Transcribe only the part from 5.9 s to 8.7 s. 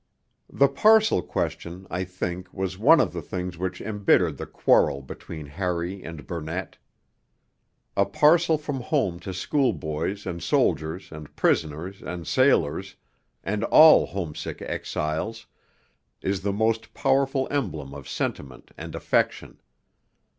and Burnett. A parcel